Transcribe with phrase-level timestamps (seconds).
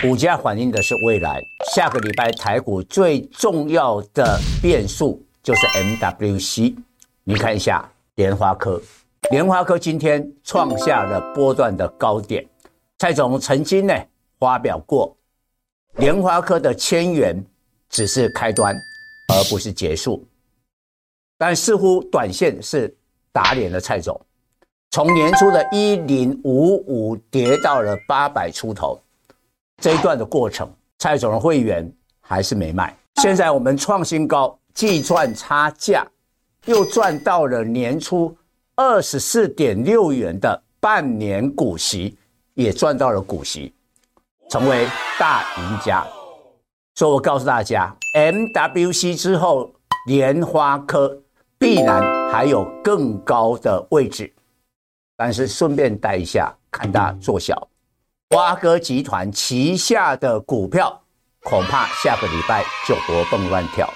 [0.00, 1.42] 股价反映的是未来。
[1.74, 6.76] 下个礼拜台股最重要的变数就是 MWC。
[7.24, 8.80] 你看一下联发科，
[9.32, 12.46] 联发科今天创下了波段的高点。
[12.98, 13.94] 蔡总曾经呢
[14.38, 15.16] 发表过，
[15.96, 17.44] 联发科的千元
[17.90, 18.72] 只是开端，
[19.34, 20.24] 而不是结束。
[21.36, 22.96] 但似乎短线是
[23.32, 24.20] 打脸了蔡总，
[24.92, 29.00] 从年初的一零五五跌到了八百出头，
[29.80, 32.96] 这一段的过程，蔡总的会员还是没卖。
[33.22, 36.06] 现在我们创新高，既赚差价，
[36.66, 38.36] 又赚到了年初
[38.74, 42.18] 二十四点六元的半年股息，
[42.54, 43.74] 也赚到了股息，
[44.50, 44.86] 成为
[45.18, 46.06] 大赢家。
[46.94, 49.72] 所以我告诉大家，MWC 之后，
[50.06, 51.18] 联发科。
[51.60, 54.32] 必然还有更高的位置，
[55.16, 57.67] 但是顺便带一下，看大做小，
[58.36, 61.00] 挖哥集团旗下的股票，
[61.44, 63.88] 恐怕下个礼拜就活蹦乱跳。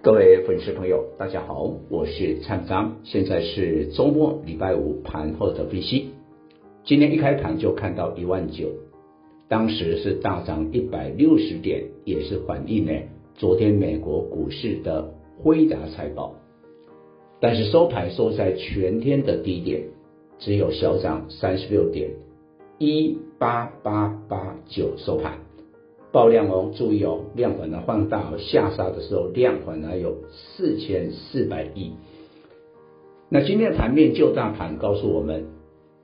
[0.00, 6.14] 各位粉丝朋友，大家好，我是灿章，现在是周末礼拜五盘后的分析。
[6.86, 8.70] 今天一开盘就看到一万九，
[9.46, 12.92] 当时是大涨一百六十点，也是反映呢
[13.34, 15.12] 昨天美国股市的。
[15.44, 16.34] 辉达财报，
[17.40, 19.82] 但是收盘收在全天的低点，
[20.38, 22.08] 只有小涨三十六点，
[22.78, 25.38] 一八八八九收盘，
[26.12, 31.92] 爆量哦，注意哦，量反而放大哦，下杀的时候量反而有四千四百亿。
[33.28, 35.46] 那今天的盘面就大盘告诉我们，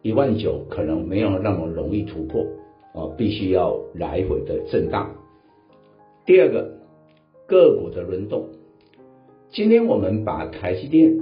[0.01, 2.47] 一万九可能没有那么容易突破
[2.95, 5.11] 哦，必须要来回的震荡。
[6.25, 6.79] 第二个，
[7.47, 8.49] 个股的轮动。
[9.51, 11.21] 今天我们把台积电，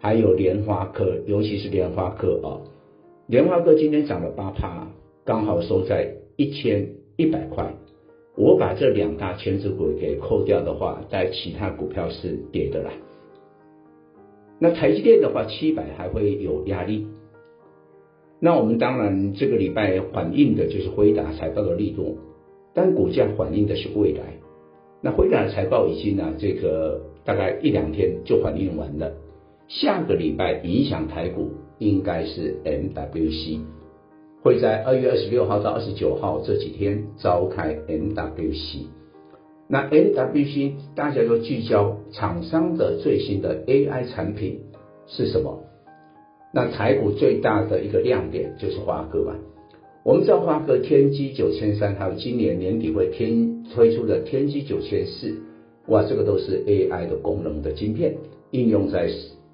[0.00, 2.64] 还有联发科，尤其是联发科啊，
[3.26, 4.86] 莲花哥今天涨了八趴，
[5.24, 7.74] 刚好收在一千一百块。
[8.36, 12.90] 我把这两大权值股给扣掉的话，在其他股票是跌的啦。
[14.58, 17.06] 那台积电的话，七百还会有压力。
[18.40, 22.18] 那我们当然这个礼拜反映的就是辉达财报的力度，
[22.74, 24.34] 但股价反映的是未来。
[25.00, 27.00] 那辉达的财报已经呢，这个。
[27.24, 29.14] 大概一两天就反映完了，
[29.66, 33.60] 下个礼拜影响台股应该是 MWC，
[34.42, 38.86] 会在二月二十六号到二十九号这几天召开 MWC。
[39.66, 44.60] 那 MWC 大家都聚焦厂商的最新的 AI 产品
[45.06, 45.64] 是什么？
[46.52, 49.36] 那台股最大的一个亮点就是华哥吧。
[50.04, 55.34] 我们知道华哥天玑九千三，还有今年年底会天推出的天玑九千四。
[55.88, 58.14] 哇，这个都是 AI 的功能的晶片，
[58.50, 59.10] 应用在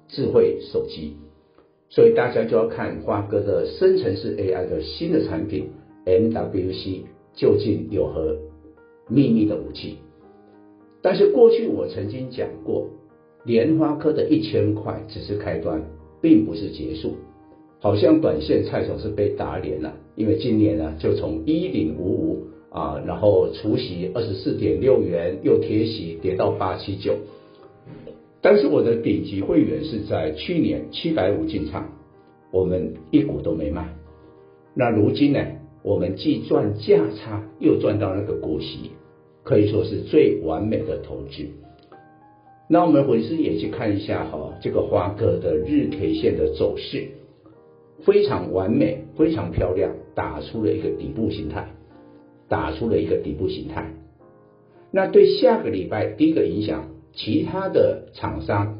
[0.09, 1.15] 智慧手机，
[1.91, 5.69] 所以大家就要看花哥的生成式 AI 的新的产品
[6.05, 7.01] MWC
[7.35, 8.35] 究竟有何
[9.07, 9.97] 秘密的武器。
[11.03, 12.87] 但是过去我曾经讲过，
[13.43, 15.83] 莲花科的一千块只是开端，
[16.21, 17.13] 并不是结束。
[17.79, 22.47] 好像短线蔡总是被打脸了，因为今年呢就从一零五五。
[22.71, 27.17] 啊，然后除息二十四点六元，又贴息跌到八七九，
[28.41, 31.89] 但是我的顶级会员是在去年七百五进场，
[32.51, 33.93] 我们一股都没卖。
[34.73, 35.39] 那如今呢，
[35.83, 38.91] 我们既赚价差，又赚到那个股息，
[39.43, 41.45] 可以说是最完美的投资。
[42.67, 47.09] 那我们回师也去看一下哈，这个华哥的日 K 线的走势，
[48.03, 51.67] 非常完美，非常漂亮，打出了一个底部形态。
[52.49, 53.93] 打出了一个底部形态，
[54.91, 58.79] 那对下个礼拜第一个影响，其他的厂商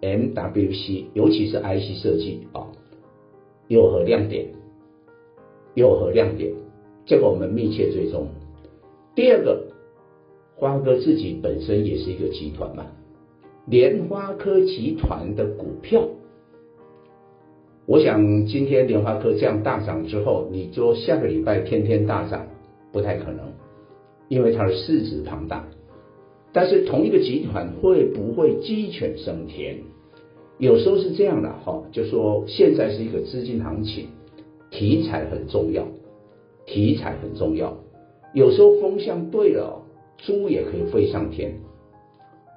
[0.00, 2.66] MWC，尤其是 IC 设计啊，
[3.68, 4.46] 有何亮点？
[5.74, 6.52] 有何亮点？
[7.04, 8.28] 这个我们密切追踪。
[9.14, 9.68] 第二个，
[10.56, 12.86] 华哥自己本身也是一个集团嘛，
[13.66, 16.08] 联发科集团的股票，
[17.86, 22.46] 我想今天联发科这样大涨之后，你就下个礼拜天天大涨。
[22.92, 23.52] 不太可能，
[24.28, 25.68] 因为它的市值庞大。
[26.56, 29.76] 但是同一个集团会不会鸡犬升天？
[30.56, 34.06] 有时候是这样的哈，就说现在是一个资金行情，
[34.70, 35.86] 题材很重要，
[36.64, 37.76] 题材很重要。
[38.32, 39.82] 有时候风向对了，
[40.16, 41.56] 猪也可以飞上天。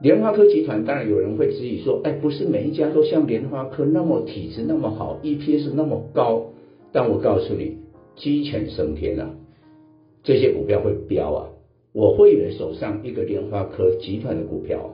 [0.01, 6.53] 联发科集团当然有人会质疑说，哎，不是每一家都像联发科那么体质那么好，EPS 那么高。
[6.93, 7.79] 但我告诉你，
[8.15, 9.31] 鸡犬升天啊！
[10.23, 11.49] 这些股票会飙啊！
[11.91, 14.91] 我会员手上一个联发科集团的股票，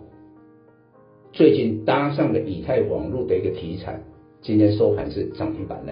[1.34, 4.02] 最近搭上了以太网络的一个题材，
[4.42, 5.92] 今天收盘是涨停板的，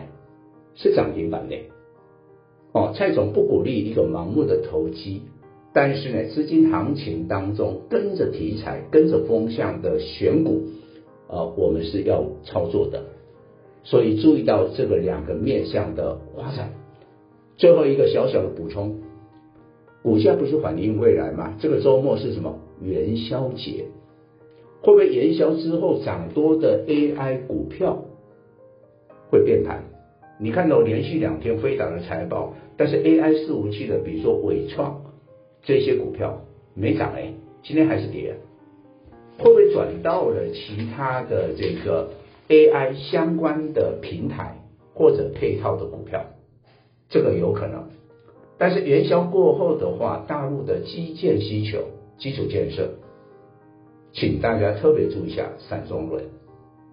[0.75, 1.57] 是涨停板的。
[2.71, 5.23] 哦，蔡总不鼓励一个盲目的投机，
[5.73, 10.63] 但是呢，资金行情当中跟着题材、跟着风向的选股，
[11.27, 13.03] 呃，我们是要操作的。
[13.83, 16.71] 所以注意到这个两个面向的发展。
[17.57, 19.01] 最后一个小小的补充，
[20.03, 21.55] 股价不是反映未来吗？
[21.59, 22.59] 这个周末是什么？
[22.81, 23.85] 元宵节，
[24.81, 28.03] 会不会元宵之后涨多的 AI 股票
[29.29, 29.81] 会变盘？
[30.39, 35.01] 你看到连续两天飞涨的财报，但是 AI 伺服器的，比如说伟创
[35.61, 36.41] 这些股票
[36.73, 37.33] 没涨哎，
[37.63, 38.35] 今天还是跌，
[39.37, 42.09] 会不会转到了其他的这个
[42.49, 44.57] AI 相关的平台
[44.93, 46.25] 或者配套的股票？
[47.07, 47.87] 这个有可能，
[48.57, 51.79] 但是元宵过后的话，大陆的基建需求、
[52.17, 52.89] 基础建设，
[54.13, 56.23] 请大家特别注意一下散装轮。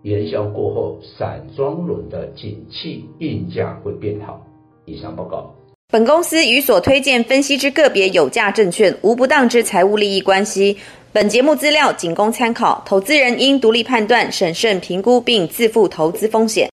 [0.03, 4.45] 元宵过后，散装轮的景气运价会变好。
[4.87, 5.55] 以上报告。
[5.93, 10.79] 本公司与所推荐分析之个别有价证券无不当之财务利益关系。
[11.13, 16.71] 本节目资料仅供参考，投资人应独立判断、审慎评估并自负投资风险。